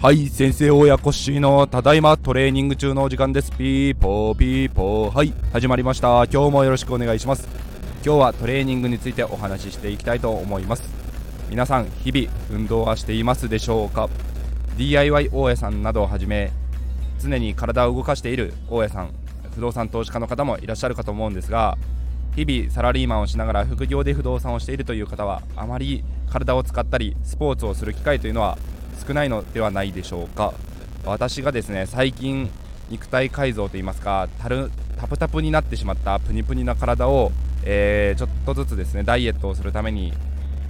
[0.00, 3.52] はい先生親子しのただいまトレーニング中のお時間です。
[3.52, 5.14] ピーポーピーポー。
[5.14, 6.24] はい始まりました。
[6.24, 7.46] 今日もよろしくお願いします。
[8.02, 10.88] 今日はトレーニングについてお話ししていきたいと思います。
[11.50, 14.08] 皆さん日々運動はしていますでしょうか
[14.78, 16.50] ？DIY 大家さんなどをはじめ
[17.20, 19.10] 常に体を動かしている大家さん
[19.54, 21.76] 不動産投資家の方もいらっしゃるかと思うんですが
[22.38, 28.56] 日々サラリーマンをしながら副業で不動産をしているという方はあまり体を使ったりスポーツをする機会というのは
[29.04, 30.54] 少ないのではないでしょうか。
[31.04, 32.48] 私がですね最近
[32.90, 37.32] 肉体改造といいますかタルタプタプになってしまったプニプニな体を、
[37.64, 40.12] えー、ちょっとずつですねダイエットをするために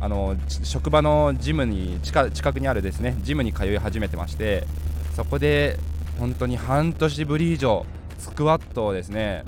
[0.00, 4.66] あの職場のジムに近くにあるですねジムに通い始めてまして
[5.14, 5.78] そこで
[6.18, 7.86] 本当に半年ぶり以上
[8.18, 9.44] スクワットをですね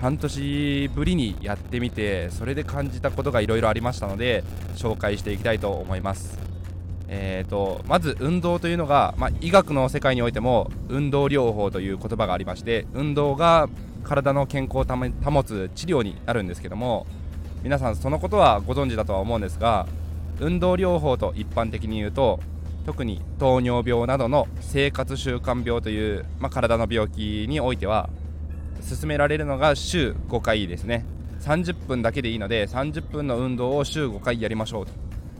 [0.00, 4.44] 半年ぶりにやってみてそれで感じたことがいろいろありましたので
[4.76, 6.38] 紹介していきたいと思います。
[7.08, 13.68] えーと、まず運動というのが、まあ、医学の世界においても運動療法という言葉がありまして運動が
[14.04, 17.06] 体の健康を保つ治療になるんですけども
[17.62, 19.86] 皆さんそのことはご存知だとは思うんですが
[20.40, 22.40] 運動療法と一般的に言うと
[22.84, 28.10] 特に糖尿病などの生活習慣病という、まあ、体の病気においては
[28.82, 31.04] 勧められるのが週5回ですね。
[31.40, 34.92] 30分だけでいいので30分の運動を週5回やりましょうと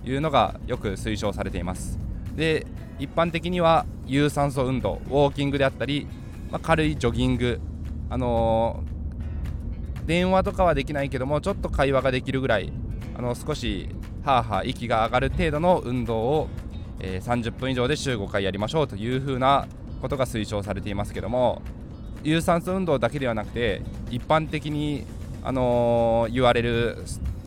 [0.08, 1.98] いうのがよく推奨されています。
[2.36, 2.66] で
[2.98, 6.06] 一般的には有酸素運動ウォーキングであったり、
[6.50, 7.60] まあ、軽いジョギング
[8.10, 12.72] あのー、電話とかはできないけどもちょっと会話ができるぐらい
[13.16, 13.88] あの少し
[14.24, 16.48] はあはあ息が上がる程度の運動を、
[17.00, 19.66] えー、30分以上で週5回やりましょうというふうな
[20.00, 21.62] ことが推奨されていますけども
[22.24, 25.04] 有酸素運動だけではなくて一般的に、
[25.42, 26.98] あのー、言われる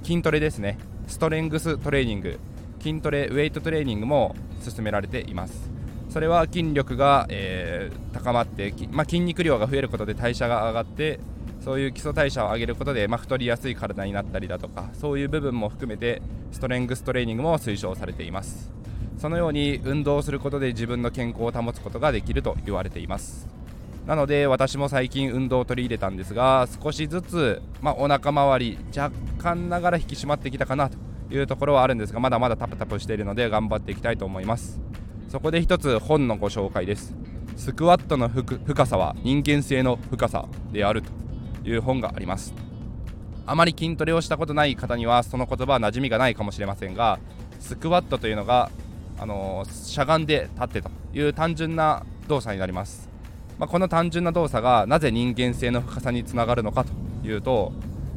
[0.04, 0.78] 筋トレですね。
[1.08, 2.40] ストレングストレーニング。
[2.80, 5.70] 筋トレウェイトトレーニングも進められています。
[6.10, 11.20] それは筋力が、えー、高まって、まあ、筋肉量が増えることで代謝が上がって
[11.60, 16.22] そういう基礎代謝を上げることで、まあ、太りやすい体になったりだとかそういう部分も含めて
[16.52, 18.72] ストレングストレーニングも推奨されています。
[19.18, 23.57] そのように運動することで自分の健康を保つことができると言われています。
[24.08, 30.98] なので私も最近運動を取り入れたんですが少しずつ、まあ、お腹周り若干ながら引き締まってきたかなと
[31.30, 34.80] いうところはあるんですがまだまだタプタプしているので頑張っていきたいと思います。
[35.28, 37.14] そこで一つ本のご紹介です。
[37.58, 41.12] スクワットの深さは人間性の深さであると
[41.68, 42.54] いう本があります。
[43.46, 47.20] あまり筋トレをしたことない方にはその言葉は馴染みがないかもしれませんが
[47.60, 48.72] スクワットというのが、
[49.20, 53.07] あの、しゃがんで立ってという単純な動作になります。
[53.60, 57.74] まあ、この単純な動作がなぜ人間性の深さにつながるのかというと、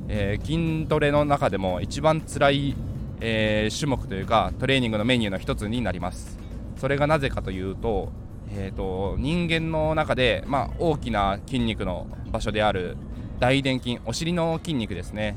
[0.08, 2.76] えー、筋トレの中でも一番辛い、
[3.20, 6.38] えー、種目というかトレーニングのメニューの一つになります。
[6.76, 8.10] それがなぜかというと,、
[8.50, 12.96] えーと、人間の中で、まあ、大きな筋肉の場所である
[13.38, 15.36] 大臀筋お尻の筋肉ですね。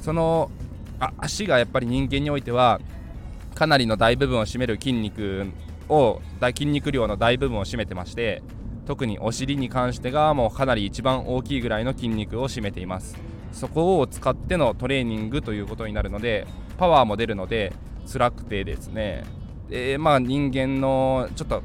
[0.00, 0.50] その
[1.00, 2.80] あ足がやっぱり人間においては
[3.54, 5.46] かなりの大部分を占める筋肉
[5.88, 8.42] を筋肉量の大部分を占めてまして
[8.86, 13.16] 特にお尻に関してがもうかなり一番大きいぐらいの筋肉を占めています。
[13.52, 16.46] そこを使ってのトレーニングということになるので
[16.78, 17.72] パワーも出るので
[18.10, 19.24] 辛くてですね。
[19.68, 21.62] でまあ人間のちょっと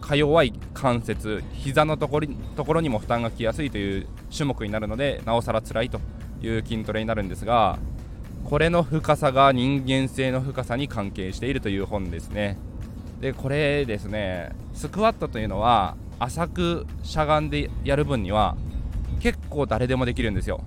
[0.00, 6.00] か弱い関節膝のところところにも負担がきやすいという種目になるのでなおさら辛いと
[6.42, 7.78] いう筋トレになるんですが
[8.44, 12.58] これの深さが人間性の深さに関係しているという本ですね。
[13.20, 18.56] でこれですねスクワットというのは浅くしゃがんでやる分には
[19.20, 20.60] 結構誰でもできるんですよ。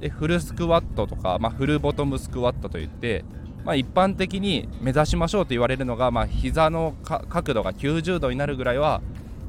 [0.00, 3.24] でフルスクワットとか、まあ、フルボトムスクワットといって、
[3.64, 9.00] まあ、一般的に目指しましょうと言われるのが、まあ、膝の角度が90度になるぐらいは、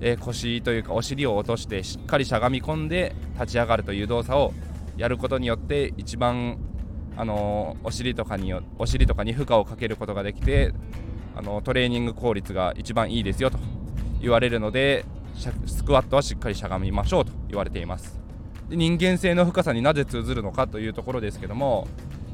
[0.01, 4.53] えー、腰というかお尻を落としてしっかりしゃがみ込んで立ち上がるという動作を
[4.97, 6.57] やることによって一番、
[7.15, 10.73] あのー、お尻とかにお尻とかに負荷をかけることができて、
[11.35, 13.78] あのー、トレーニング効率が一番いいですよと。
[14.21, 15.05] 言われるので
[15.65, 18.19] スクワットはしっかりしゃがみましょうと言われています。
[18.69, 21.87] で人間性の深さになぜ通ずるのかというところですけども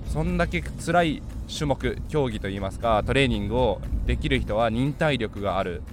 [0.07, 1.23] そんだけ辛い
[1.53, 5.83] 種目競技といいますかトレーニングをできる人は忍耐力がある。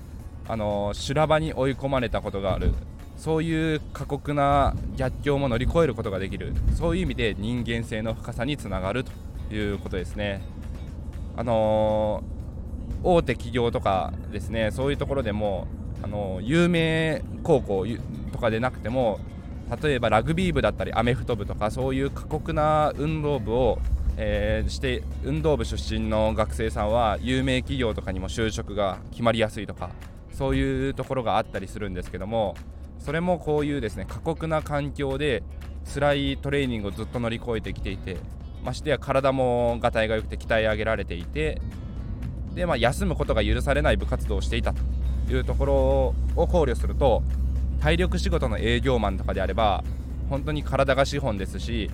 [0.49, 2.73] あの修羅場に追い込まれたことがある。
[3.17, 6.53] そういう過酷な逆境も乗り越えることができる。
[6.75, 9.13] そういう意味で人間性の深さにつながると
[9.55, 10.43] いうことですね。
[11.37, 15.67] あのー、大手企業とかですねそういうところでも
[16.03, 17.87] あの有名高校
[18.33, 19.21] とかでなくても
[19.83, 23.79] 例えばラグビー部だったりアメフト部とかそういう過酷な運動部を
[24.17, 29.91] えー、して運動部出身の学生さんは有名企業とかにも就職が決まりやすいとか
[30.33, 32.55] そういうところがあったりするんですけども
[32.99, 35.43] それもこういうですね過酷な環境で
[35.93, 38.19] 辛いトレーニングをずっと乗り越えてきていて
[38.63, 41.61] ましてや体もがたいが良くて鍛え上げられていて
[42.55, 44.83] で、まあ、休むことが許されない部活動をしていたと。
[45.35, 45.75] いうところ
[46.37, 47.23] を考慮すると
[47.81, 49.83] 体力仕事の営業マンとかであれば
[50.29, 51.91] 本当に体が資本ですし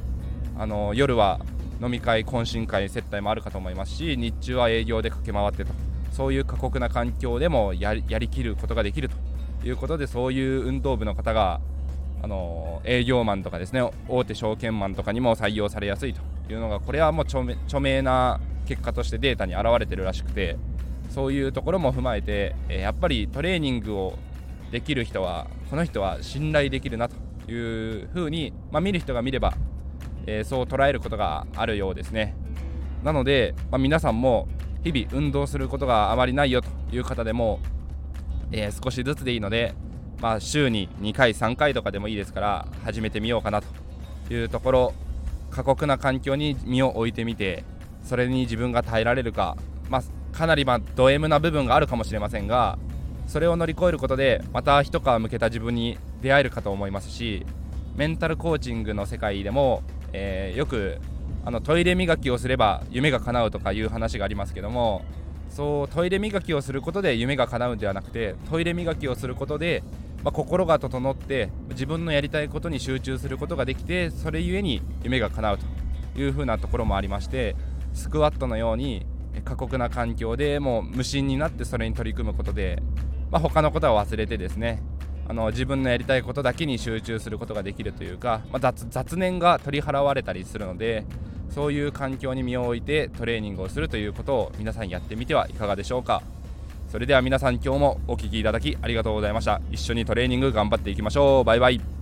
[0.58, 1.40] あの夜は
[1.80, 5.72] 飲み会懇親会接待もあるかと思いますし日中は営業で駆け回ってと
[6.12, 11.60] そういう過酷な環境でもやりきることができるということでそういう運動部の方が
[12.22, 16.20] あの営業マンとかですね大手証券マンとかにも採用されやすいと
[16.52, 20.56] いうのがこれはもう著名な結果としてデータに表れてるらしくて
[21.08, 24.18] そういうところも踏まえて、えやっぱりトレーニングを
[24.70, 27.16] できる人はこの人は信頼できるなと
[27.50, 29.54] いうふうに、まあ、見る人が見れば、
[30.26, 32.34] え、そう捉えることがあるようですね。
[33.02, 34.48] なので、まあ、皆さんも
[34.84, 37.60] 日々運動することがあまりないよという方でも、
[38.52, 39.74] え、少しずつでいいので、
[40.20, 44.94] まあ、週に2回3回とかでもいいですから始めてみようかなというところ
[45.50, 47.64] 過酷な環境に身を置いてみて
[48.02, 49.56] それに自分が耐えられるか、
[49.88, 50.02] まあ、
[50.38, 52.78] かなりまあド M な部分があるかもしれませんが
[53.26, 57.44] それを乗り越えることでまた一皮向けた自分に出会えるかと思いますし
[57.96, 59.82] メンタルコーチングの世界でも、
[60.12, 60.98] えー、よく
[61.44, 65.04] あのトイレ磨きをすれば夢が叶うとかいう話がありますけども
[65.50, 69.82] そうトイレ磨きをすることで夢が叶うんではなくてトイレ磨きをすることで、
[70.22, 77.56] まあ、心が整って自分のやりたいことに集中することができてそれゆえに夢が叶うというふうなところもありまして
[77.92, 79.04] スクワットのように
[79.44, 82.82] 過酷な環境でもう無心になってそれに取り組むことで、
[83.30, 84.82] まあ、他のことは忘れてですね
[85.28, 91.04] あの自分のやりたいことだけに集中することができるというか、まあ、雑雑念が取り払われたりするので
[91.50, 96.22] そういう環境に身を置いてトレーニングをするということを皆さんやってみてはいかがでしょうか。
[96.90, 99.60] それでは皆さん今日もお聴きいただきありがとうございました。
[99.70, 101.44] 一緒にトレーニング頑張っていきましょう。
[101.44, 101.97] バイバイ。